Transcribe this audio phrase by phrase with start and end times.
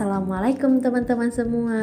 [0.00, 1.82] Assalamualaikum teman-teman semua.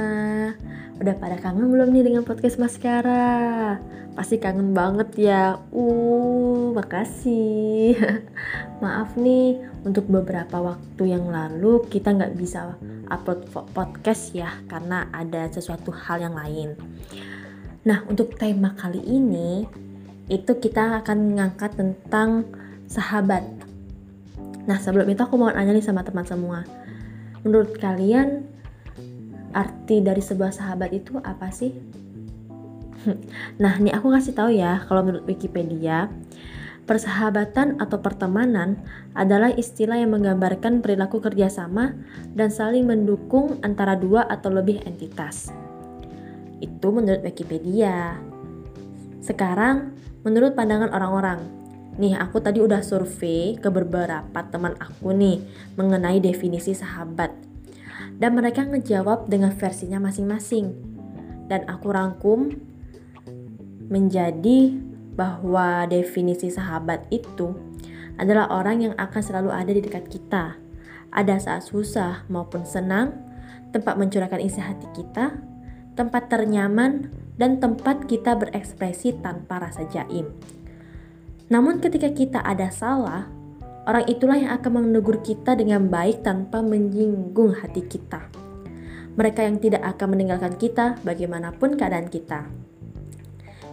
[0.97, 3.77] Udah pada kangen belum nih dengan podcast Maskara?
[4.17, 5.61] Pasti kangen banget ya.
[5.69, 7.93] Uh, makasih.
[8.81, 12.73] Maaf nih, untuk beberapa waktu yang lalu kita nggak bisa
[13.05, 16.73] upload podcast ya Karena ada sesuatu hal yang lain.
[17.85, 19.69] Nah, untuk tema kali ini
[20.25, 22.49] Itu kita akan mengangkat tentang
[22.89, 23.45] sahabat.
[24.65, 26.65] Nah, sebelum itu aku mau nanya nih sama teman semua
[27.47, 28.43] Menurut kalian
[29.55, 31.71] arti dari sebuah sahabat itu apa sih?
[33.63, 36.11] Nah, nih aku kasih tahu ya, kalau menurut Wikipedia,
[36.83, 38.83] persahabatan atau pertemanan
[39.15, 41.95] adalah istilah yang menggambarkan perilaku kerjasama
[42.35, 45.55] dan saling mendukung antara dua atau lebih entitas.
[46.59, 48.19] Itu menurut Wikipedia.
[49.23, 49.95] Sekarang,
[50.27, 51.39] menurut pandangan orang-orang,
[51.97, 55.41] Nih, aku tadi udah survei ke beberapa teman aku nih
[55.73, 57.33] mengenai definisi sahabat.
[58.17, 60.77] Dan mereka ngejawab dengan versinya masing-masing.
[61.49, 62.53] Dan aku rangkum
[63.89, 64.77] menjadi
[65.17, 67.57] bahwa definisi sahabat itu
[68.21, 70.53] adalah orang yang akan selalu ada di dekat kita.
[71.09, 73.17] Ada saat susah maupun senang,
[73.73, 75.33] tempat mencurahkan isi hati kita,
[75.97, 77.09] tempat ternyaman,
[77.41, 80.29] dan tempat kita berekspresi tanpa rasa jaim.
[81.47, 83.31] Namun ketika kita ada salah,
[83.87, 88.27] orang itulah yang akan menegur kita dengan baik tanpa menyinggung hati kita.
[89.15, 92.45] Mereka yang tidak akan meninggalkan kita bagaimanapun keadaan kita.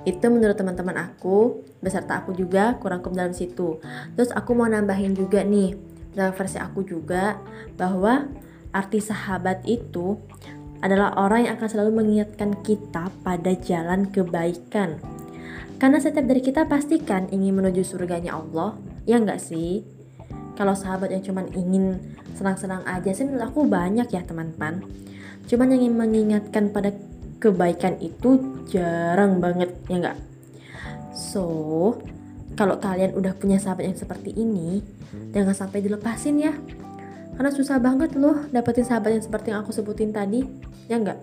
[0.07, 3.83] Itu menurut teman-teman aku, beserta aku juga kurangkum dalam situ.
[4.15, 5.75] Terus aku mau nambahin juga nih,
[6.15, 7.43] dalam versi aku juga,
[7.75, 8.29] bahwa
[8.71, 10.17] arti sahabat itu
[10.85, 15.01] adalah orang yang akan selalu mengingatkan kita pada jalan kebaikan
[15.79, 19.85] karena setiap dari kita pastikan ingin menuju surganya Allah, ya enggak sih?
[20.55, 21.99] Kalau sahabat yang cuman ingin
[22.39, 24.87] senang-senang aja sih menurut aku banyak ya teman-teman.
[25.51, 26.95] Cuman yang ingin mengingatkan pada
[27.43, 30.19] kebaikan itu jarang banget, ya enggak?
[31.13, 31.45] So,
[32.55, 34.81] kalau kalian udah punya sahabat yang seperti ini,
[35.35, 36.55] jangan sampai dilepasin ya.
[37.35, 40.47] Karena susah banget loh dapetin sahabat yang seperti yang aku sebutin tadi,
[40.87, 41.19] ya enggak?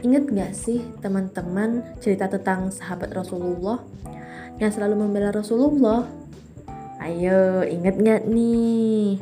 [0.00, 3.84] Ingat gak sih teman-teman cerita tentang sahabat Rasulullah
[4.56, 6.08] yang selalu membela Rasulullah?
[7.04, 9.20] Ayo, inget gak nih?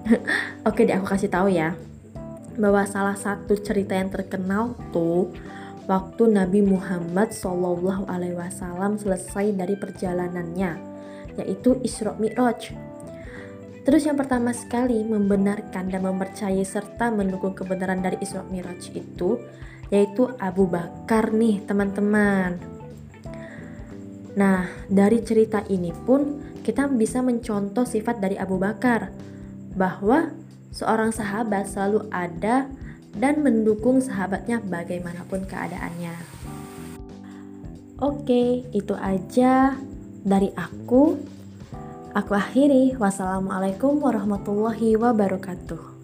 [0.68, 1.72] Oke deh, aku kasih tahu ya.
[2.60, 5.32] Bahwa salah satu cerita yang terkenal tuh
[5.88, 7.32] waktu Nabi Muhammad
[8.36, 10.72] Wasallam selesai dari perjalanannya,
[11.40, 12.89] yaitu Isra Mi'raj.
[13.80, 19.40] Terus yang pertama sekali membenarkan dan mempercayai serta mendukung kebenaran dari Isra Mi'raj itu
[19.90, 22.60] yaitu Abu Bakar nih teman-teman.
[24.38, 29.10] Nah, dari cerita ini pun kita bisa mencontoh sifat dari Abu Bakar
[29.74, 30.30] bahwa
[30.70, 32.70] seorang sahabat selalu ada
[33.16, 36.14] dan mendukung sahabatnya bagaimanapun keadaannya.
[38.00, 39.74] Oke, itu aja
[40.22, 41.18] dari aku.
[42.20, 43.00] Aku akhiri.
[43.00, 45.99] Wassalamualaikum warahmatullahi wabarakatuh.